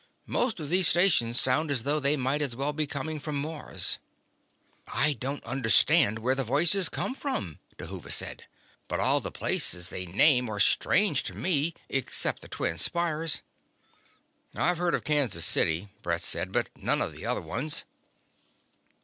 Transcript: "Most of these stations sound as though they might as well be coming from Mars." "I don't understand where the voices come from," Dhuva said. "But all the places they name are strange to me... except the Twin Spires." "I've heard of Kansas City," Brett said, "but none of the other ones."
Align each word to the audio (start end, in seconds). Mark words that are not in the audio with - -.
"Most 0.25 0.59
of 0.59 0.69
these 0.69 0.87
stations 0.87 1.39
sound 1.39 1.69
as 1.69 1.83
though 1.83 1.99
they 1.99 2.17
might 2.17 2.41
as 2.41 2.55
well 2.55 2.73
be 2.73 2.87
coming 2.87 3.19
from 3.19 3.35
Mars." 3.39 3.99
"I 4.87 5.13
don't 5.13 5.43
understand 5.43 6.17
where 6.17 6.33
the 6.33 6.43
voices 6.43 6.89
come 6.89 7.13
from," 7.13 7.59
Dhuva 7.77 8.11
said. 8.11 8.45
"But 8.87 8.99
all 8.99 9.21
the 9.21 9.31
places 9.31 9.89
they 9.89 10.07
name 10.07 10.49
are 10.49 10.59
strange 10.59 11.21
to 11.25 11.35
me... 11.35 11.75
except 11.87 12.41
the 12.41 12.47
Twin 12.47 12.79
Spires." 12.79 13.43
"I've 14.55 14.79
heard 14.79 14.95
of 14.95 15.03
Kansas 15.03 15.45
City," 15.45 15.89
Brett 16.01 16.23
said, 16.23 16.51
"but 16.51 16.71
none 16.75 16.99
of 16.99 17.13
the 17.13 17.27
other 17.27 17.39
ones." 17.41 17.85